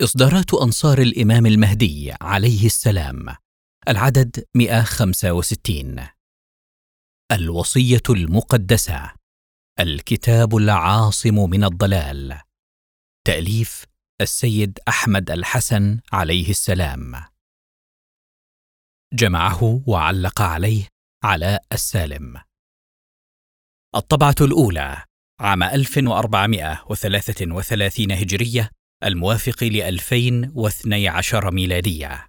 إصدارات 0.00 0.54
أنصار 0.54 0.98
الإمام 0.98 1.46
المهدي 1.46 2.14
عليه 2.20 2.66
السلام 2.66 3.36
العدد 3.88 4.44
165 4.54 6.08
الوصية 7.32 8.02
المقدسة 8.10 9.12
الكتاب 9.80 10.56
العاصم 10.56 11.50
من 11.50 11.64
الضلال. 11.64 12.40
تأليف 13.26 13.84
السيد 14.20 14.78
أحمد 14.88 15.30
الحسن 15.30 16.00
عليه 16.12 16.50
السلام. 16.50 17.24
جمعه 19.12 19.82
وعلق 19.86 20.42
عليه 20.42 20.88
علاء 21.24 21.64
السالم. 21.72 22.40
الطبعة 23.94 24.34
الأولى 24.40 25.04
عام 25.40 25.62
1433 25.62 28.12
هجرية 28.12 28.70
الموافق 29.04 29.64
ل 29.64 29.80
2012 29.80 31.50
ميلادية. 31.50 32.28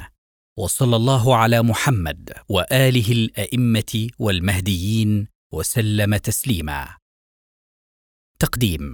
وصلى 0.59 0.95
الله 0.95 1.35
على 1.35 1.61
محمد 1.61 2.33
وآله 2.49 3.11
الأئمة 3.11 4.07
والمهديين 4.19 5.27
وسلم 5.53 6.17
تسليما. 6.17 6.97
تقديم 8.39 8.93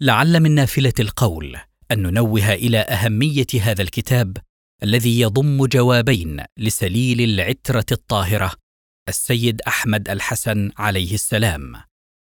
لعل 0.00 0.40
من 0.40 0.50
نافله 0.54 0.92
القول 1.00 1.56
أن 1.92 2.02
ننوه 2.02 2.52
إلى 2.52 2.78
أهمية 2.78 3.46
هذا 3.60 3.82
الكتاب 3.82 4.36
الذي 4.82 5.20
يضم 5.20 5.66
جوابين 5.66 6.44
لسليل 6.58 7.20
العترة 7.20 7.86
الطاهرة 7.92 8.52
السيد 9.08 9.60
أحمد 9.60 10.08
الحسن 10.08 10.70
عليه 10.76 11.14
السلام 11.14 11.82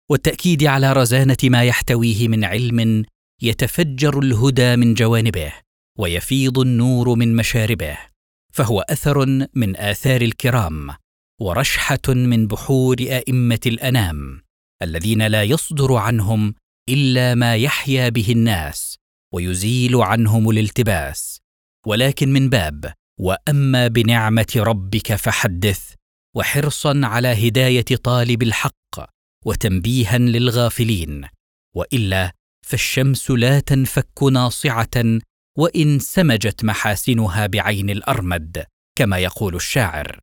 والتأكيد 0.09 0.64
على 0.64 0.94
رزانة 0.94 1.38
ما 1.44 1.64
يحتويه 1.64 2.28
من 2.28 2.44
علم 2.44 3.05
يتفجر 3.42 4.20
الهدى 4.20 4.75
من 4.75 4.94
جوانبه 4.94 5.53
ويفيض 6.00 6.59
النور 6.59 7.16
من 7.16 7.36
مشاربه. 7.36 8.17
فهو 8.58 8.81
أثر 8.81 9.47
من 9.53 9.77
آثار 9.77 10.22
الكرام 10.22 10.95
ورشحة 11.41 12.08
من 12.08 12.47
بحور 12.47 12.95
آئمة 12.99 13.59
الأنام 13.66 14.41
الذين 14.81 15.27
لا 15.27 15.44
يصدر 15.44 15.95
عنهم 15.95 16.53
إلا 16.89 17.36
ما 17.36 17.55
يحيا 17.55 18.09
به 18.09 18.31
الناس 18.31 18.97
ويزيل 19.33 19.95
عنهم 19.95 20.49
الالتباس. 20.49 21.39
ولكن 21.86 22.33
من 22.33 22.49
باب 22.49 22.94
وأما 23.19 23.88
بنعمة 23.88 24.53
ربك 24.55 25.16
فحدث 25.16 25.94
وحرصا 26.36 27.02
على 27.03 27.47
هداية 27.47 27.95
طالب 28.03 28.44
الحق 28.44 29.09
وتنبيها 29.45 30.17
للغافلين 30.17 31.27
وإلا 31.75 32.31
فالشمس 32.66 33.31
لا 33.31 33.59
تنفك 33.59 34.23
ناصعة 34.23 35.19
وإن 35.58 36.00
سمجت 36.00 36.63
محاسنها 36.66 37.47
بعين 37.47 37.89
الأرمد 37.89 38.66
كما 38.97 39.17
يقول 39.17 39.55
الشاعر. 39.55 40.19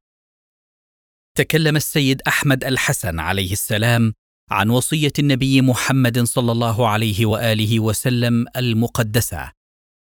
تكلم 1.36 1.76
السيد 1.76 2.22
أحمد 2.28 2.64
الحسن 2.64 3.20
عليه 3.20 3.52
السلام 3.52 4.12
عن 4.50 4.70
وصية 4.70 5.12
النبي 5.18 5.60
محمد 5.60 6.22
صلى 6.22 6.52
الله 6.52 6.88
عليه 6.88 7.26
وآله 7.26 7.80
وسلم 7.80 8.46
المقدسة 8.56 9.52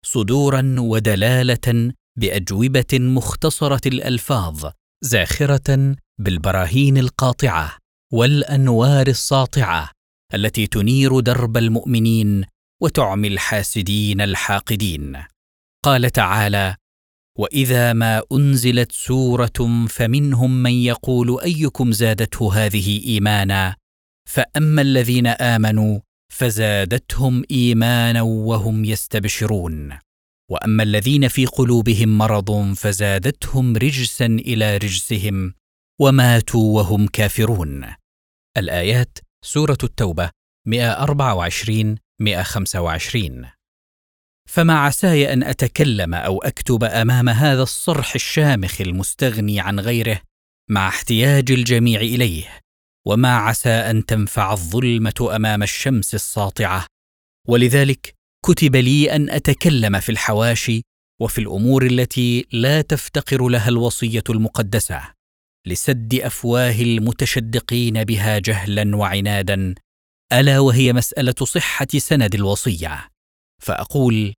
صدورا 0.05 0.75
ودلالة 0.79 1.93
بأجوبة 2.19 2.99
مختصرة 2.99 3.87
الألفاظ 3.87 4.71
زاخرة 5.03 5.95
بالبراهين 6.19 6.97
القاطعة 6.97 7.77
والأنوار 8.13 9.07
الساطعة 9.07 9.91
التي 10.33 10.67
تنير 10.67 11.19
درب 11.19 11.57
المؤمنين 11.57 12.45
وتعمي 12.81 13.27
الحاسدين 13.27 14.21
الحاقدين. 14.21 15.23
قال 15.85 16.09
تعالى 16.09 16.75
وإذا 17.37 17.93
ما 17.93 18.21
أنزلت 18.31 18.91
سورة 18.91 19.85
فمنهم 19.89 20.63
من 20.63 20.71
يقول 20.71 21.41
أيكم 21.41 21.91
زادته 21.91 22.65
هذه 22.65 23.05
إيمانا؟ 23.05 23.75
فأما 24.29 24.81
الذين 24.81 25.27
آمنوا 25.27 25.99
فزادتهم 26.31 27.43
إيمانا 27.51 28.21
وهم 28.21 28.85
يستبشرون. 28.85 29.99
وأما 30.51 30.83
الذين 30.83 31.27
في 31.27 31.45
قلوبهم 31.45 32.17
مرض 32.17 32.73
فزادتهم 32.73 33.77
رجسا 33.77 34.25
إلى 34.25 34.77
رجسهم 34.77 35.53
وماتوا 36.01 36.75
وهم 36.75 37.07
كافرون. 37.07 37.85
الآيات 38.57 39.17
سورة 39.45 39.77
التوبة 39.83 40.29
124 40.67 42.02
125 42.23 43.45
فما 44.49 44.79
عساي 44.79 45.33
أن 45.33 45.43
أتكلم 45.43 46.13
أو 46.13 46.41
أكتب 46.41 46.83
أمام 46.83 47.29
هذا 47.29 47.63
الصرح 47.63 48.15
الشامخ 48.15 48.81
المستغني 48.81 49.59
عن 49.59 49.79
غيره 49.79 50.21
مع 50.69 50.87
احتياج 50.87 51.51
الجميع 51.51 52.01
إليه 52.01 52.59
وما 53.07 53.35
عسى 53.35 53.69
أن 53.69 54.05
تنفع 54.05 54.53
الظلمة 54.53 55.29
أمام 55.35 55.63
الشمس 55.63 56.15
الساطعة. 56.15 56.85
ولذلك 57.47 58.13
كتب 58.45 58.75
لي 58.75 59.15
أن 59.15 59.29
أتكلم 59.29 59.99
في 59.99 60.11
الحواشي 60.11 60.81
وفي 61.21 61.41
الأمور 61.41 61.85
التي 61.85 62.45
لا 62.51 62.81
تفتقر 62.81 63.47
لها 63.47 63.69
الوصية 63.69 64.23
المقدسة 64.29 65.13
لسد 65.67 66.13
أفواه 66.15 66.81
المتشدقين 66.81 68.03
بها 68.03 68.39
جهلا 68.39 68.95
وعنادا 68.95 69.75
ألا 70.33 70.59
وهي 70.59 70.93
مسألة 70.93 71.35
صحة 71.43 71.87
سند 71.97 72.35
الوصية. 72.35 73.09
فأقول 73.61 74.33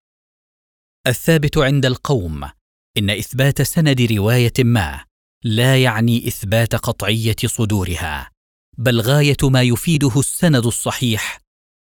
الثابت 1.08 1.58
عند 1.58 1.86
القوم 1.86 2.50
إن 2.98 3.10
إثبات 3.10 3.62
سند 3.62 4.02
رواية 4.02 4.54
ما 4.60 5.06
لا 5.44 5.84
يعني 5.84 6.28
إثبات 6.28 6.76
قطعية 6.76 7.36
صدورها 7.46 8.32
بل 8.78 9.02
غاية 9.02 9.38
ما 9.44 9.62
يفيده 9.62 10.20
السند 10.20 10.66
الصحيح 10.66 11.40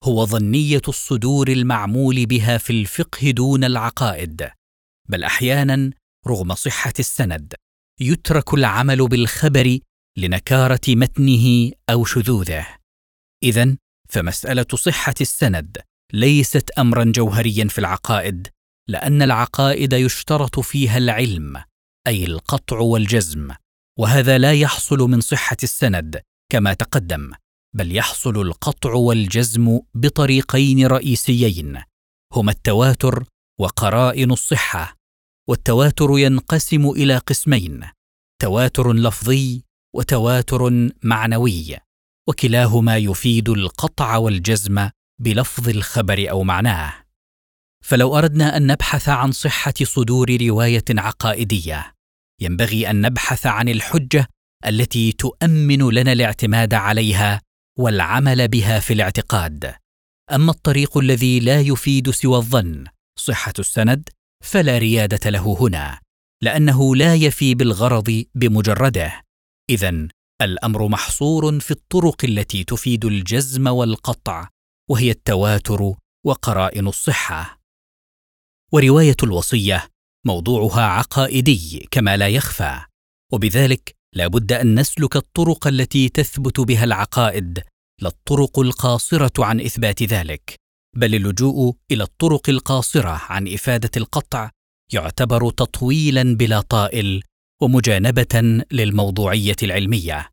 هو 0.04 0.26
ظنية 0.26 0.82
الصدور 0.88 1.48
المعمول 1.48 2.26
بها 2.26 2.58
في 2.58 2.70
الفقه 2.70 3.32
دون 3.32 3.64
العقائد 3.64 4.50
بل 5.10 5.24
أحيانا 5.24 5.92
رغم 6.28 6.56
صحة 6.56 6.94
السند 7.00 7.54
يترك 8.00 8.54
العمل 8.54 9.08
بالخبر 9.08 9.80
لنكارة 10.18 10.82
متنه 10.88 11.72
أو 11.90 12.06
شذوذه. 12.06 12.68
إذن 13.44 13.78
فمسألة 14.10 14.66
صحة 14.74 15.16
السند 15.22 15.78
ليست 16.14 16.70
امرا 16.70 17.04
جوهريا 17.04 17.68
في 17.68 17.80
العقائد 17.80 18.48
لأن 18.90 19.22
العقائد 19.22 19.94
يشترط 19.94 20.60
فيها 20.60 20.98
العلم 20.98 21.64
أي 22.08 22.26
القطع 22.26 22.80
والجزم 22.80 23.52
وهذا 24.00 24.38
لا 24.38 24.54
يحصل 24.54 24.98
من 24.98 25.22
صحة 25.22 25.58
السند 25.64 26.22
كما 26.52 26.74
تقدم 26.74 27.32
بل 27.76 27.96
يحصل 27.96 28.42
القطع 28.42 28.94
والجزم 28.94 29.80
بطريقين 29.94 30.88
رئيسيين 30.88 31.82
هما 32.34 32.52
التواتر 32.52 33.24
وقرائن 33.60 34.32
الصحة 34.32 34.96
والتواتر 35.50 36.10
ينقسم 36.20 36.90
إلى 36.90 37.18
قسمين 37.18 37.90
تواتر 38.42 38.94
لفظي 38.94 39.64
وتواتر 39.96 40.92
معنوي. 41.04 41.85
وكلاهما 42.28 42.98
يفيد 42.98 43.50
القطع 43.50 44.16
والجزم 44.16 44.90
بلفظ 45.22 45.70
الخبر 45.70 46.30
أو 46.30 46.44
معناه. 46.44 46.94
فلو 47.84 48.18
أردنا 48.18 48.58
أن 48.58 48.68
نبحث 48.68 49.10
عن 49.10 49.32
صحة 49.32 49.74
صدور 49.84 50.38
رواية 50.42 50.86
عقائدية 50.90 51.94
ينبغي 52.42 52.90
أن 52.90 53.02
نبحث 53.02 53.46
عن 53.46 53.70
الحجة 53.70 54.28
التي 54.66 55.12
تؤمن 55.12 55.90
لنا 55.90 56.12
الاعتماد 56.12 56.74
عليها 56.74 57.42
والعمل 57.80 58.48
بها 58.48 58.80
في 58.80 58.94
الاعتقاد. 58.94 59.76
أما 60.32 60.52
الطريق 60.52 60.98
الذي 60.98 61.40
لا 61.40 61.62
يفيد 61.62 62.10
سوى 62.10 62.38
الظن 62.38 62.86
صحة 63.20 63.54
السند 63.60 64.10
فلا 64.44 64.78
ريادة 64.78 65.30
له 65.30 65.58
هنا 65.60 66.00
لأنه 66.44 66.96
لا 66.96 67.16
يفي 67.16 67.56
بالغرض 67.56 68.24
بمجرده. 68.36 69.22
اذا 69.70 70.08
الأمر 70.42 70.88
محصور 70.88 71.60
في 71.60 71.72
الطرق 71.72 72.26
التي 72.26 72.64
تفيد 72.64 73.06
الجزم 73.06 73.68
والقطع 73.68 74.48
وهي 74.90 75.12
التواتر 75.12 75.94
وقرائن 76.26 76.88
الصحة. 76.88 77.60
ورواية 78.74 79.16
الوصية 79.24 79.90
موضوعها 80.26 80.82
عقائدي 80.82 81.88
كما 81.92 82.18
لا 82.18 82.28
يخفى 82.28 82.82
وبذلك 83.34 83.96
لا 84.16 84.28
بد 84.28 84.52
أن 84.52 84.80
نسلك 84.80 85.16
الطرق 85.16 85.68
التي 85.68 86.10
تثبت 86.10 86.60
بها 86.60 86.84
العقائد 86.84 87.64
لا 88.02 88.08
الطرق 88.08 88.60
القاصرة 88.60 89.46
عن 89.46 89.62
إثبات 89.62 90.04
ذلك 90.04 90.56
بل 90.96 91.16
اللجوء 91.16 91.76
إلى 91.92 92.04
الطرق 92.04 92.50
القاصرة 92.50 93.22
عن 93.30 93.48
إفادة 93.48 93.92
القطع 93.98 94.50
يعتبر 94.94 95.50
تطويلا 95.50 96.36
بلا 96.36 96.62
طائل 96.62 97.24
ومجانبه 97.66 98.64
للموضوعية 98.72 99.56
العلمية. 99.64 100.30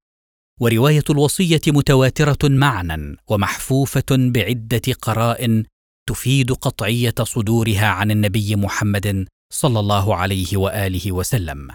ورواية 0.61 1.05
الوصية 1.11 1.61
متواترة 1.67 2.39
معنى 2.49 3.17
ومحفوفة 3.29 4.05
بعدة 4.11 4.83
قرائن 5.03 5.65
تفيد 6.09 6.53
قطعية 6.53 7.15
صدورها 7.23 7.87
عن 7.87 8.11
النبي 8.11 8.57
محمد 8.57 9.27
صلى 9.53 9.81
الله 9.81 10.17
عليه 10.17 10.57
وآله 10.57 11.13
وسلم. 11.13 11.69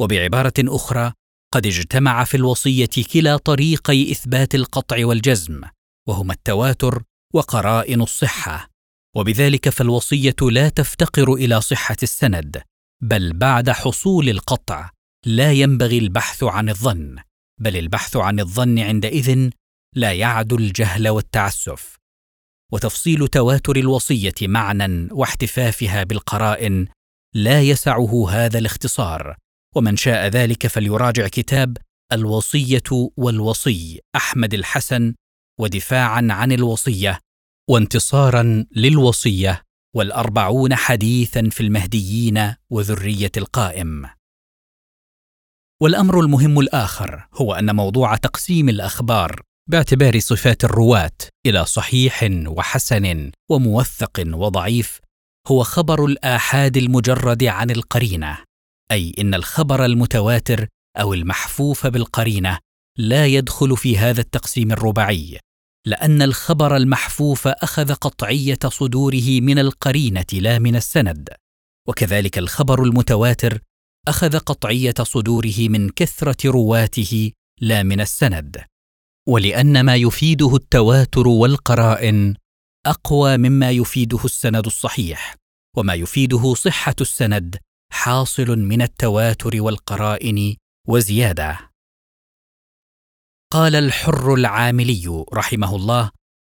وبعبارة 0.00 0.54
أخرى 0.58 1.12
قد 1.54 1.66
اجتمع 1.66 2.24
في 2.24 2.36
الوصية 2.36 2.90
كلا 3.12 3.36
طريقي 3.36 4.12
إثبات 4.12 4.54
القطع 4.54 5.06
والجزم 5.06 5.62
وهما 6.08 6.32
التواتر 6.32 7.02
وقرائن 7.34 8.00
الصحة. 8.00 8.68
وبذلك 9.16 9.68
فالوصية 9.68 10.36
لا 10.42 10.68
تفتقر 10.68 11.34
إلى 11.34 11.60
صحة 11.60 11.96
السند 12.02 12.62
بل 13.02 13.32
بعد 13.32 13.70
حصول 13.70 14.28
القطع 14.28 14.90
لا 15.26 15.52
ينبغي 15.52 15.98
البحث 15.98 16.44
عن 16.44 16.68
الظن 16.68 17.16
بل 17.60 17.76
البحث 17.76 18.16
عن 18.16 18.40
الظن 18.40 18.78
عندئذ 18.78 19.50
لا 19.96 20.12
يعدو 20.12 20.56
الجهل 20.56 21.08
والتعسف. 21.08 21.98
وتفصيل 22.72 23.28
تواتر 23.28 23.76
الوصية 23.76 24.34
معنى 24.42 25.08
واحتفافها 25.12 26.04
بالقرائن 26.04 26.86
لا 27.34 27.62
يسعه 27.62 28.30
هذا 28.30 28.58
الاختصار 28.58 29.36
ومن 29.76 29.96
شاء 29.96 30.26
ذلك 30.26 30.66
فليراجع 30.66 31.28
كتاب 31.28 31.76
الوصية 32.12 33.10
والوصي 33.16 34.00
أحمد 34.16 34.54
الحسن 34.54 35.14
ودفاعا 35.60 36.28
عن 36.30 36.52
الوصية 36.52 37.18
وانتصارا 37.70 38.64
للوصية. 38.76 39.62
والأربعون 39.96 40.74
حديثا 40.74 41.48
في 41.50 41.60
المهديين 41.60 42.54
وذرية 42.70 43.32
القائم. 43.36 44.06
والأمر 45.82 46.20
المهم 46.20 46.60
الآخر 46.60 47.28
هو 47.34 47.54
أن 47.54 47.76
موضوع 47.76 48.16
تقسيم 48.16 48.68
الأخبار 48.68 49.42
باعتبار 49.70 50.18
صفات 50.18 50.64
الرواة 50.64 51.16
إلى 51.46 51.64
صحيح 51.64 52.28
وحسن 52.46 53.30
وموثق 53.50 54.22
وضعيف 54.26 55.00
هو 55.46 55.62
خبر 55.62 56.04
الآحاد 56.04 56.76
المجرد 56.76 57.44
عن 57.44 57.70
القرينة، 57.70 58.38
أي 58.90 59.14
إن 59.18 59.34
الخبر 59.34 59.84
المتواتر 59.84 60.68
أو 60.96 61.14
المحفوف 61.14 61.86
بالقرينة 61.86 62.58
لا 62.98 63.26
يدخل 63.26 63.76
في 63.76 63.98
هذا 63.98 64.20
التقسيم 64.20 64.72
الرباعي، 64.72 65.38
لأن 65.88 66.22
الخبر 66.22 66.76
المحفوف 66.76 67.48
أخذ 67.48 67.92
قطعية 67.92 68.58
صدوره 68.64 69.40
من 69.40 69.58
القرينة 69.58 70.26
لا 70.32 70.58
من 70.58 70.76
السند، 70.76 71.28
وكذلك 71.88 72.38
الخبر 72.38 72.82
المتواتر 72.82 73.58
أخذ 74.08 74.38
قطعية 74.38 74.94
صدوره 75.02 75.68
من 75.68 75.90
كثرة 75.90 76.50
رواته 76.50 77.32
لا 77.60 77.82
من 77.82 78.00
السند. 78.00 78.64
ولأن 79.28 79.80
ما 79.80 79.96
يفيده 79.96 80.56
التواتر 80.56 81.28
والقرائن 81.28 82.34
أقوى 82.86 83.36
مما 83.36 83.70
يفيده 83.70 84.24
السند 84.24 84.66
الصحيح 84.66 85.36
وما 85.76 85.94
يفيده 85.94 86.54
صحة 86.54 86.96
السند 87.00 87.56
حاصل 87.92 88.58
من 88.58 88.82
التواتر 88.82 89.62
والقرائن 89.62 90.56
وزيادة 90.88 91.67
قال 93.52 93.74
الحر 93.74 94.34
العاملي 94.34 95.24
رحمه 95.34 95.76
الله 95.76 96.10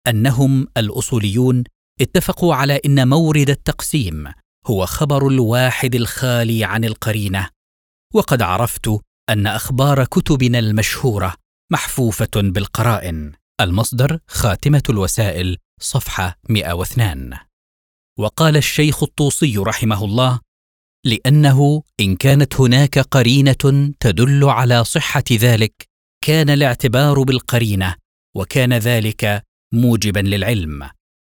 أنهم 0.08 0.68
الأصوليون 0.78 1.64
اتفقوا 2.02 2.56
على 2.56 2.82
إن 2.86 3.08
مورد 3.08 3.50
التقسيم 3.50 4.32
هو 4.68 4.86
خبر 4.86 5.28
الواحد 5.28 5.96
الخالي 5.96 6.64
عن 6.64 6.86
القرينة 6.86 7.50
وقد 8.14 8.42
عرفت 8.42 8.88
أن 9.30 9.48
أخبار 9.48 10.06
كتبنا 10.06 10.60
المشهورة 10.60 11.36
محفوفة 11.72 12.30
بالقرائن. 12.36 13.32
المصدر 13.62 14.20
خاتمة 14.28 14.84
الوسائل 14.90 15.58
صفحة 15.82 16.40
102 16.50 17.38
وقال 18.20 18.58
الشيخ 18.58 19.04
الطوسي 19.04 19.58
رحمه 19.58 20.06
الله 20.06 20.40
لأنه 21.06 21.84
إن 22.00 22.16
كانت 22.16 22.62
هناك 22.62 23.00
قرينة 23.00 23.94
تدل 24.00 24.44
على 24.44 24.84
صحة 24.84 25.24
ذلك 25.32 25.91
كان 26.24 26.50
الاعتبار 26.50 27.24
بالقرينة 27.24 27.96
وكان 28.36 28.74
ذلك 28.74 29.44
موجبا 29.74 30.20
للعلم. 30.20 30.90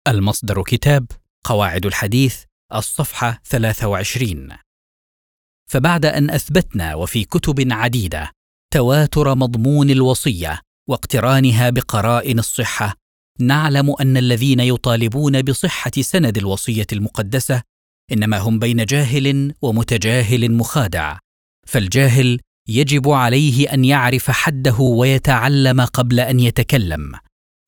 المصدر 0.08 0.64
كتاب 0.64 1.06
قواعد 1.46 1.86
الحديث 1.86 2.44
الصفحة 2.74 3.42
23 3.46 4.50
فبعد 5.70 6.06
أن 6.06 6.30
أثبتنا 6.30 6.96
وفي 6.96 7.24
كتب 7.24 7.72
عديدة 7.72 8.32
تواتر 8.74 9.36
مضمون 9.36 9.90
الوصية 9.90 10.62
واقترانها 10.90 11.70
بقرائن 11.70 12.40
الصحة 12.40 12.96
نعلم 13.40 13.96
أن 14.02 14.18
الذين 14.18 14.60
يطالبون 14.60 15.42
بصحة 15.42 15.92
سند 16.00 16.38
الوصية 16.38 16.88
المقدسة 16.94 17.62
إنما 18.12 18.38
هم 18.38 18.60
بين 18.60 18.86
جاهل 18.86 19.54
ومتجاهل 19.62 20.52
مخادع 20.52 21.18
فالجاهل 21.68 22.40
يجب 22.68 23.10
عليه 23.10 23.74
أن 23.74 23.86
يعرف 23.86 24.32
حده 24.32 24.76
ويتعلم 24.80 25.82
قبل 25.82 26.20
أن 26.20 26.40
يتكلم 26.40 27.12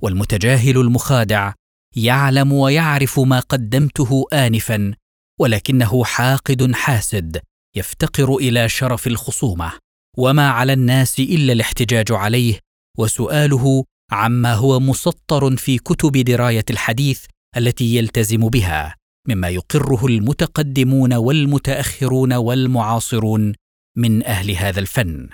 والمتجاهل 0.02 0.78
المخادع 0.78 1.54
يعلم 1.96 2.54
ويعرف 2.54 3.20
ما 3.20 3.40
قدمته 3.40 4.26
انفا 4.34 4.94
ولكنه 5.40 6.04
حاقد 6.04 6.72
حاسد 6.74 7.42
يفتقر 7.76 8.36
إلى 8.36 8.70
شرف 8.70 9.08
الخصومة 9.08 9.72
وما 10.18 10.50
على 10.50 10.74
الناس 10.74 11.20
إلا 11.20 11.54
الاحتجاج 11.54 12.12
عليه 12.12 12.60
وسؤاله 12.98 13.84
عما 14.12 14.54
هو 14.54 14.80
مسطر 14.80 15.58
في 15.58 15.78
كتب 15.78 16.12
دراية 16.12 16.66
الحديث 16.70 17.26
التي 17.58 17.96
يلتزم 17.96 18.50
بها 18.50 18.96
مما 19.28 19.50
يقره 19.50 20.06
المتقدمون 20.06 21.14
والمتأخرون 21.14 22.34
والمعاصرون 22.34 23.54
من 23.98 24.24
أهل 24.24 24.52
هذا 24.52 24.80
الفن. 24.80 25.30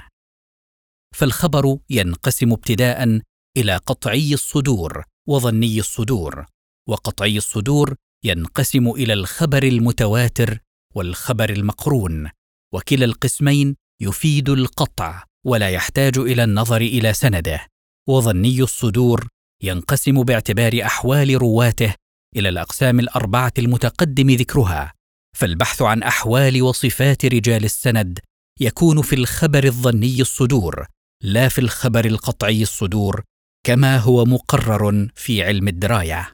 فالخبر 1.16 1.78
ينقسم 1.90 2.51
ابتداء 2.51 3.22
إلى 3.58 3.77
قطعي 3.77 4.34
الصدور 4.34 5.03
وظني 5.27 5.80
الصدور 5.80 6.46
وقطعي 6.89 7.38
الصدور 7.38 7.96
ينقسم 8.25 8.89
إلى 8.89 9.13
الخبر 9.13 9.63
المتواتر 9.63 10.60
والخبر 10.96 11.50
المقرون 11.50 12.30
وكلا 12.74 13.06
القسمين 13.06 13.75
يفيد 14.01 14.50
القطع 14.50 15.24
ولا 15.46 15.70
يحتاج 15.70 16.18
إلى 16.18 16.44
النظر 16.44 16.82
إلى 16.82 17.13
سنده 17.13 17.68
وظني 18.10 18.62
الصدور 18.62 19.27
ينقسم 19.63 20.24
باعتبار 20.24 20.82
أحوال 20.86 21.41
رواته 21.41 21.94
إلى 22.36 22.50
الأقسام 22.50 23.00
الأربعة 23.00 23.53
المتقدم 23.60 24.30
ذكرها 24.30 24.94
فالبحث 25.38 25.82
عن 25.82 26.03
أحوال 26.03 26.62
وصفات 26.62 27.25
رجال 27.25 27.63
السند 27.63 28.20
يكون 28.62 29.01
في 29.01 29.15
الخبر 29.15 29.63
الظني 29.63 30.22
الصدور 30.22 30.86
لا 31.24 31.48
في 31.48 31.62
الخبر 31.62 32.06
القطعي 32.06 32.62
الصدور 32.62 33.24
كما 33.65 33.98
هو 33.98 34.25
مقرر 34.25 35.08
في 35.15 35.44
علم 35.44 35.68
الدراية. 35.68 36.34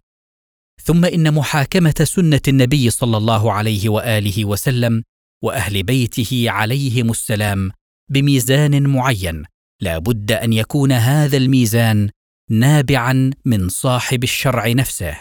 ثم 0.83 1.05
إن 1.05 1.33
محاكمة 1.33 1.95
سنة 2.03 2.41
النبي 2.47 2.89
صلى 2.89 3.17
الله 3.17 3.51
عليه 3.51 3.89
وآله 3.89 4.45
وسلم 4.45 5.03
وأهل 5.43 5.83
بيته 5.83 6.45
عليهم 6.49 7.11
السلام 7.11 7.71
بميزان 8.11 8.87
معين 8.87 9.43
لا 9.81 9.97
بد 9.97 10.31
أن 10.31 10.53
يكون 10.53 10.91
هذا 10.91 11.37
الميزان 11.37 12.09
نابعا 12.49 13.31
من 13.45 13.69
صاحب 13.69 14.23
الشرع 14.23 14.67
نفسه 14.67 15.17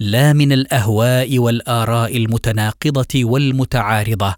لا 0.00 0.32
من 0.32 0.52
الأهواء 0.52 1.38
والآراء 1.38 2.16
المتناقضة 2.16 3.24
والمتعارضة 3.24 4.34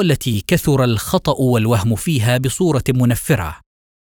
والتي 0.00 0.44
كثر 0.46 0.84
الخطأ 0.84 1.32
والوهم 1.32 1.96
فيها 1.96 2.38
بصورة 2.38 2.84
منفرة. 2.88 3.60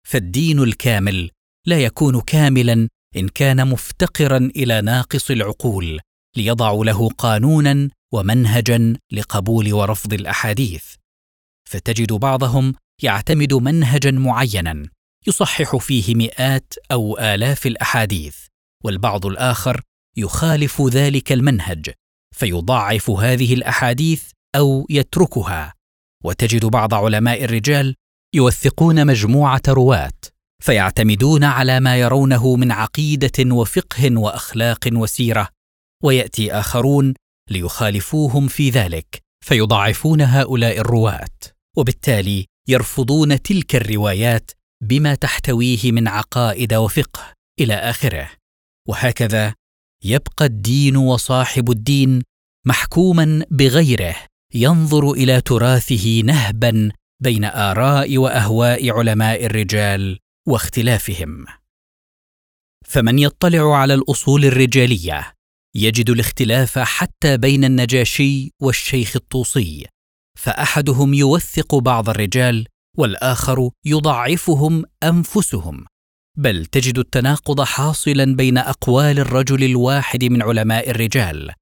فالدين 0.08 0.62
الكامل 0.62 1.30
لا 1.66 1.78
يكون 1.78 2.20
كاملا 2.20 2.88
إن 3.16 3.28
كان 3.28 3.68
مفتقرا 3.68 4.36
إلى 4.36 4.80
ناقص 4.80 5.30
العقول 5.30 6.00
ليضع 6.36 6.72
له 6.72 7.08
قانونا 7.08 7.90
ومنهجا 8.12 8.96
لقبول 9.12 9.72
ورفض 9.72 10.12
الأحاديث. 10.12 10.84
فتجد 11.68 12.12
بعضهم 12.12 12.74
يعتمد 13.02 13.54
منهجا 13.54 14.10
معينا 14.10 14.88
يصحح 15.26 15.76
فيه 15.76 16.14
مئات 16.14 16.74
أو 16.92 17.18
آلاف 17.18 17.66
الأحاديث 17.66 18.36
والبعض 18.84 19.26
الآخر 19.26 19.80
يخالف 20.16 20.82
ذلك 20.82 21.32
المنهج 21.32 21.90
فيضاعف 22.34 23.10
هذه 23.10 23.54
الأحاديث 23.54 24.34
أو 24.54 24.86
يتركها. 24.90 25.74
وتجد 26.24 26.64
بعض 26.64 26.94
علماء 26.94 27.44
الرجال 27.44 27.94
يوثقون 28.34 29.06
مجموعة 29.06 29.62
رواة 29.68 30.12
فيعتمدون 30.62 31.44
على 31.44 31.80
ما 31.80 31.96
يرونه 31.96 32.56
من 32.56 32.72
عقيدة 32.72 33.54
وفقه 33.54 34.18
وأخلاق 34.18 34.88
وسيرة 34.92 35.48
ويأتي 36.02 36.52
آخرون 36.52 37.14
ليخالفوهم 37.50 38.48
في 38.48 38.70
ذلك 38.70 39.22
فيضعفون 39.44 40.20
هؤلاء 40.20 40.78
الرواة 40.78 41.28
وبالتالي 41.76 42.46
يرفضون 42.68 43.42
تلك 43.42 43.76
الروايات 43.76 44.50
بما 44.82 45.14
تحتويه 45.14 45.92
من 45.92 46.08
عقائد 46.08 46.74
وفقه 46.74 47.32
إلى 47.60 47.74
آخره. 47.74 48.30
وهكذا 48.88 49.54
يبقى 50.04 50.44
الدين 50.44 50.96
وصاحب 50.96 51.70
الدين 51.70 52.22
محكوما 52.66 53.44
بغيره. 53.50 54.16
ينظر 54.54 55.12
إلى 55.12 55.40
تراثه 55.40 56.22
نهبا 56.24 56.90
بين 57.22 57.44
آراء 57.44 58.18
وأهواء 58.18 58.90
علماء 58.90 59.46
الرجال 59.46 60.18
واختلافهم. 60.48 61.44
فمن 62.84 63.18
يطلع 63.18 63.76
على 63.76 63.94
الأصول 63.94 64.44
الرجالية 64.44 65.34
يجد 65.74 66.10
الاختلاف 66.10 66.78
حتى 66.78 67.36
بين 67.36 67.64
النجاشي 67.64 68.50
والشيخ 68.62 69.16
الطوسي 69.16 69.86
فأحدهم 70.38 71.14
يوثق 71.14 71.74
بعض 71.74 72.08
الرجال 72.08 72.66
والآخر 72.98 73.70
يضعفهم 73.84 74.84
أنفسهم 75.02 75.84
بل 76.38 76.66
تجد 76.66 76.98
التناقض 76.98 77.60
حاصلا 77.60 78.36
بين 78.36 78.58
أقوال 78.58 79.18
الرجل 79.18 79.64
الواحد 79.64 80.24
من 80.24 80.42
علماء 80.42 80.90
الرجال 80.90 81.52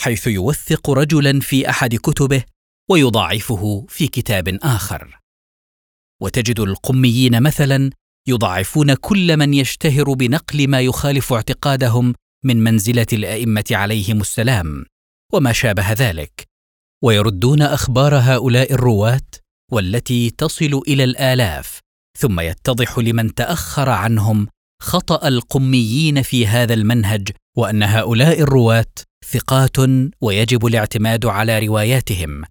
حيث 0.00 0.26
يوثق 0.26 0.90
رجلا 0.90 1.40
في 1.40 1.70
أحد 1.70 1.94
كتبه 1.94 2.44
ويضعفه 2.90 3.86
في 3.88 4.06
كتاب 4.06 4.58
آخر. 4.62 5.20
وتجد 6.22 6.60
القميين 6.60 7.42
مثلا 7.42 7.90
يضعفون 8.28 8.94
كل 8.94 9.36
من 9.36 9.54
يشتهر 9.54 10.12
بنقل 10.12 10.68
ما 10.68 10.80
يخالف 10.80 11.32
اعتقادهم 11.32 12.14
من 12.44 12.64
منزلة 12.64 13.06
الأئمة 13.12 13.64
عليهم 13.70 14.20
السلام 14.20 14.84
وما 15.32 15.52
شابه 15.52 15.92
ذلك. 15.92 16.48
ويردون 17.04 17.62
أخبار 17.62 18.14
هؤلاء 18.16 18.72
الرواة 18.72 19.30
والتي 19.72 20.30
تصل 20.30 20.82
إلى 20.88 21.04
الآلاف 21.04 21.80
ثم 22.18 22.40
يتضح 22.40 22.98
لمن 22.98 23.34
تأخر 23.34 23.90
عنهم 23.90 24.48
خطأ 24.82 25.28
القميين 25.28 26.22
في 26.22 26.46
هذا 26.46 26.74
المنهج 26.74 27.28
وأن 27.56 27.82
هؤلاء 27.82 28.40
الرواة 28.40 28.92
ثقات 29.24 29.76
ويجب 30.20 30.66
الاعتماد 30.66 31.26
على 31.26 31.58
رواياتهم. 31.66 32.44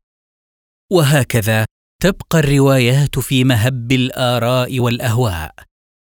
وهكذا 0.92 1.66
تبقى 2.02 2.40
الروايات 2.40 3.20
في 3.20 3.44
مهب 3.44 3.92
الآراء 3.92 4.80
والأهواء 4.80 5.56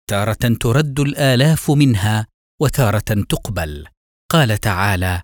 تارة 0.09 0.57
ترد 0.59 0.99
الآلاف 0.99 1.71
منها 1.71 2.27
وتارة 2.61 3.23
تقبل. 3.29 3.85
قال 4.31 4.57
تعالى 4.57 5.21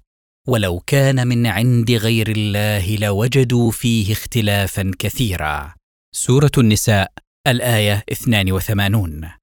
ولو 0.47 0.79
كان 0.79 1.27
من 1.27 1.47
عند 1.47 1.91
غير 1.91 2.31
الله 2.31 2.95
لوجدوا 2.95 3.71
فيه 3.71 4.13
اختلافا 4.13 4.91
كثيرا. 4.99 5.73
سورة 6.15 6.51
النساء 6.57 7.11
الآية 7.47 8.03
82 8.11 9.44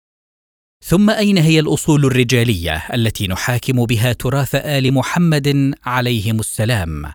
ثم 0.86 1.10
أين 1.10 1.38
هي 1.38 1.60
الأصول 1.60 2.06
الرجالية 2.06 2.88
التي 2.94 3.28
نحاكم 3.28 3.86
بها 3.86 4.14
تراث 4.14 4.56
آل 4.56 4.94
محمد 4.94 5.74
عليهم 5.84 6.40
السلام؟ 6.40 7.12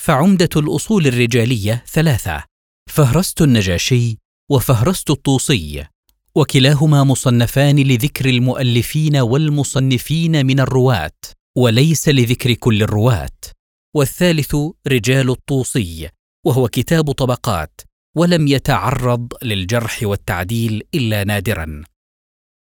فعمدة 0.00 0.48
الأصول 0.56 1.06
الرجالية 1.06 1.84
ثلاثة 1.86 2.44
فهرست 2.90 3.42
النجاشي 3.42 4.18
وفهرست 4.50 5.10
الطوسي 5.10 5.84
وكلاهما 6.34 7.04
مصنفان 7.04 7.76
لذكر 7.76 8.28
المؤلفين 8.28 9.16
والمصنفين 9.16 10.46
من 10.46 10.60
الرواة 10.60 11.18
وليس 11.56 12.08
لذكر 12.08 12.52
كل 12.52 12.82
الرواة. 12.82 13.38
والثالث 13.96 14.56
رجال 14.86 15.30
الطوسي 15.30 16.08
وهو 16.46 16.68
كتاب 16.68 17.12
طبقات 17.12 17.80
ولم 18.16 18.48
يتعرض 18.48 19.32
للجرح 19.42 20.02
والتعديل 20.02 20.82
إلا 20.94 21.24
نادرا. 21.24 21.84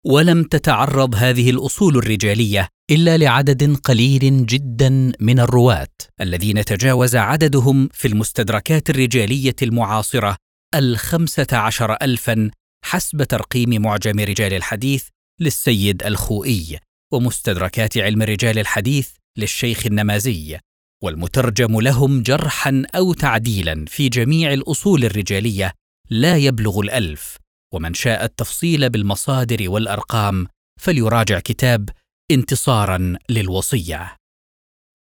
ولم 0.07 0.43
تتعرض 0.43 1.15
هذه 1.15 1.49
الأصول 1.49 1.97
الرجالية 1.97 2.67
إلا 2.91 3.17
لعدد 3.17 3.75
قليل 3.77 4.45
جدا 4.45 5.11
من 5.19 5.39
الرواة 5.39 5.87
الذين 6.21 6.65
تجاوز 6.65 7.15
عددهم 7.15 7.89
في 7.93 8.07
المستدركات 8.07 8.89
الرجالية 8.89 9.55
المعاصرة 9.61 10.35
الخمسة 10.75 11.47
عشر 11.51 11.93
الفا 11.93 12.51
حسب 12.85 13.23
ترقيم 13.23 13.81
معجم 13.81 14.19
رجال 14.19 14.53
الحديث 14.53 15.07
للسيد 15.39 16.03
الخوئي 16.03 16.79
ومستدركات 17.13 17.97
علم 17.97 18.21
رجال 18.21 18.59
الحديث 18.59 19.09
للشيخ 19.37 19.85
النمازي 19.85 20.59
والمترجم 21.03 21.81
لهم 21.81 22.21
جرحا 22.21 22.83
أو 22.95 23.13
تعديلا 23.13 23.85
في 23.87 24.09
جميع 24.09 24.53
الأصول 24.53 25.05
الرجالية 25.05 25.71
لا 26.09 26.37
يبلغ 26.37 26.79
الألف. 26.79 27.44
ومن 27.75 27.93
شاء 27.93 28.25
التفصيل 28.25 28.89
بالمصادر 28.89 29.69
والأرقام 29.69 30.47
فليراجع 30.81 31.39
كتاب 31.39 31.89
انتصارا 32.31 33.17
للوصية. 33.29 34.15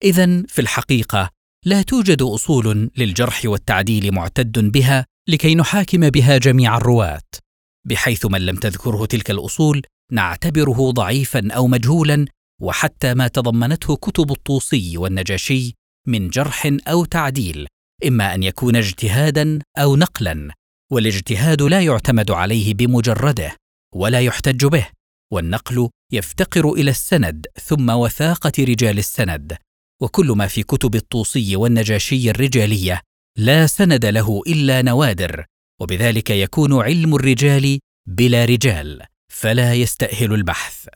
اذا 0.05 0.43
في 0.49 0.61
الحقيقة 0.61 1.31
لا 1.67 1.83
توجد 1.83 2.23
أصول 2.23 2.91
للجرح 2.97 3.43
والتعديل 3.45 4.15
معتد 4.15 4.73
بها 4.73 5.07
لكي 5.29 5.55
نحاكم 5.55 6.11
بها 6.11 6.39
جميع 6.39 6.77
الرواة 6.77 7.31
بحيث 7.87 8.27
من 8.27 8.47
لم 8.47 8.57
تذكره 8.57 9.07
تلك 9.07 9.31
الأصول 9.31 9.83
نعتبره 10.13 10.91
ضعيفا 10.91 11.49
أو 11.53 11.67
مجهولا 11.67 12.27
وحتى 12.63 13.15
ما 13.15 13.29
تضمنته 13.29 13.97
كتب 13.97 14.33
الطوسي 14.33 14.99
والنجاشي 14.99 15.75
من 16.07 16.29
جرح 16.29 16.77
أو 16.89 17.05
تعديل 17.05 17.67
إما 18.07 18.35
أن 18.35 18.43
يكون 18.43 18.77
اجتهادا 18.77 19.59
أو 19.79 19.97
نقلا. 19.97 20.51
والاجتهاد 20.93 21.63
لا 21.63 21.81
يعتمد 21.81 22.31
عليه 22.31 22.75
بمجرده 22.75 23.57
ولا 23.95 24.21
يحتج 24.21 24.67
به 24.67 24.89
والنقل 25.33 25.89
يفتقر 26.13 26.73
إلى 26.73 26.91
السند 26.91 27.47
ثم 27.63 27.91
وثاقة 27.91 28.53
رجال 28.59 28.99
السند. 28.99 29.57
وكل 30.03 30.27
ما 30.27 30.47
في 30.47 30.63
كتب 30.63 30.95
الطوسي 30.95 31.57
والنجاشي 31.57 32.31
الرجالية 32.31 33.01
لا 33.39 33.67
سند 33.67 34.07
له 34.07 34.43
إلا 34.47 34.83
نوادر 34.83 35.45
وبذلك 35.81 36.31
يكون 36.31 36.83
علم 36.83 37.15
الرجال 37.15 37.79
بلا 38.09 38.45
رجال 38.45 39.03
فلا 39.33 39.75
يستأهل 39.75 40.35
البحث. 40.35 40.89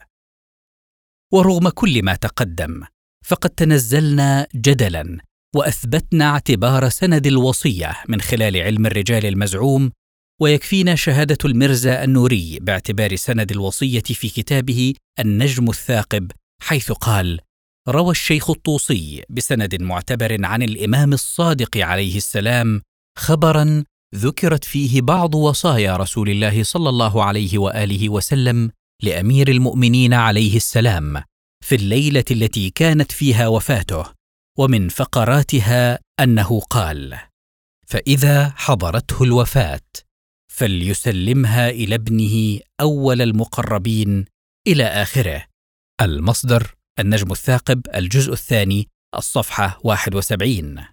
ورغم 1.33 1.69
كل 1.69 2.03
ما 2.03 2.15
تقدم 2.15 2.85
فقد 3.25 3.51
تنزلنا 3.51 4.47
جدلا 4.55 5.19
وأثبتنا 5.55 6.25
اعتبار 6.25 6.89
سند 6.89 7.27
الوصية 7.27 7.97
من 8.09 8.21
خلال 8.21 8.57
علم 8.57 8.87
الرجال 8.87 9.27
المزعوم 9.27 9.91
ويكفينا 10.41 10.95
شهادة 10.95 11.39
المرزا 11.45 12.05
النوري 12.05 12.59
باعتبار 12.63 13.17
سند 13.17 13.51
الوصية 13.51 14.01
في 14.01 14.29
كتابه 14.29 14.95
النجم 15.21 15.71
الثاقب 15.71 16.31
حيث 16.63 16.93
قال 16.93 17.41
روى 17.89 18.11
الشيخ 18.11 18.51
الطوسي 18.51 19.23
بسند 19.31 19.83
معتبر 19.83 20.45
عن 20.45 20.63
الإمام 20.63 21.13
الصادق 21.13 21.77
عليه 21.77 22.17
السلام 22.17 22.83
خبرا 23.19 23.85
ذكرت 24.15 24.65
فيه 24.65 25.01
بعض 25.01 25.35
وصايا 25.35 25.97
رسول 25.97 26.31
الله 26.31 26.63
صلى 26.63 26.89
الله 26.89 27.25
عليه 27.25 27.59
وآله 27.59 28.09
وسلم 28.09 28.71
لأمير 29.03 29.49
المؤمنين 29.49 30.15
عليه 30.15 30.57
السلام 30.57 31.23
في 31.65 31.75
الليلة 31.75 32.25
التي 32.31 32.71
كانت 32.71 33.13
فيها 33.13 33.49
وفاته. 33.49 34.05
ومن 34.59 34.89
فقراتها 34.89 35.99
أنه 36.21 36.61
قال 36.61 37.19
فإذا 37.87 38.51
حضرته 38.51 39.23
الوفاة 39.23 39.81
فليسلمها 40.53 41.71
إلى 41.71 41.95
ابنه 41.95 42.61
أول 42.81 43.23
المقربين 43.23 44.25
إلى 44.67 44.85
آخره. 44.85 45.45
المصدر 46.01 46.75
النجم 46.99 47.33
الثاقب 47.33 47.83
الجزء 47.95 48.33
الثاني 48.33 48.89
الصفحة 49.15 49.81
71 49.85 50.85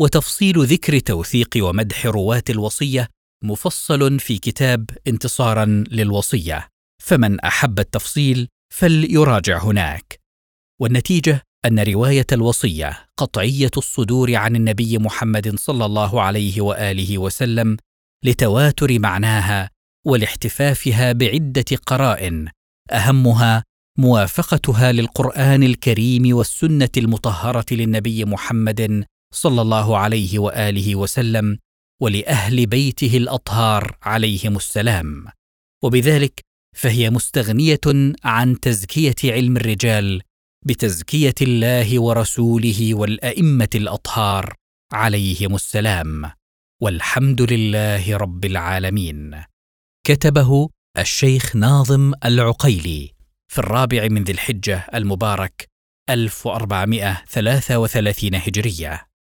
وتفصيل 0.00 0.64
ذكر 0.64 0.98
توثيق 0.98 1.48
ومدح 1.56 2.06
رواة 2.06 2.42
الوصية 2.50 3.08
مفصل 3.44 4.20
في 4.20 4.38
كتاب 4.38 4.90
انتصارا 5.06 5.64
للوصية 5.90 6.68
فمن 7.02 7.40
أحب 7.40 7.78
التفصيل 7.78 8.48
فليراجع 8.74 9.62
هناك. 9.64 10.20
والنتيجة 10.80 11.42
أن 11.66 11.78
رواية 11.78 12.26
الوصية 12.32 13.06
قطعية 13.16 13.70
الصدور 13.76 14.34
عن 14.34 14.56
النبي 14.56 14.98
محمد 14.98 15.58
صلى 15.58 15.84
الله 15.84 16.22
عليه 16.22 16.60
وآله 16.60 17.18
وسلم 17.18 17.76
لتواتر 18.24 18.98
معناها 18.98 19.70
ولاحتفافها 20.06 21.12
بعدة 21.12 21.64
قرائن 21.86 22.48
أهمها 22.90 23.64
موافقتها 23.98 24.92
للقرآن 24.92 25.62
الكريم 25.62 26.36
والسنة 26.36 26.88
المطهرة 26.96 27.66
للنبي 27.74 28.24
محمد 28.24 29.04
صلى 29.34 29.62
الله 29.62 29.98
عليه 29.98 30.38
وآله 30.38 30.96
وسلم 30.96 31.58
ولأهل 32.00 32.66
بيته 32.66 33.16
الأطهار 33.16 33.96
عليهم 34.02 34.56
السلام. 34.56 35.24
وبذلك 35.84 36.40
فهي 36.76 37.10
مستغنية 37.10 37.80
عن 38.24 38.60
تزكية 38.60 39.14
علم 39.24 39.56
الرجال 39.56 40.22
بتزكية 40.62 41.34
الله 41.42 42.00
ورسوله 42.00 42.94
والأئمة 42.94 43.68
الأطهار. 43.74 44.54
عليهم 44.92 45.54
السلام. 45.54 46.30
والحمد 46.82 47.52
لله 47.52 48.16
رب 48.16 48.44
العالمين. 48.44 49.42
كتبه 50.06 50.68
الشيخ 50.98 51.56
ناظم 51.56 52.12
العقيلي 52.24 53.12
في 53.52 53.58
الرابع 53.58 54.08
من 54.08 54.24
ذي 54.24 54.32
الحجة 54.32 54.86
المبارك 54.94 55.68
1433 56.10 58.34
هجرية. 58.34 59.11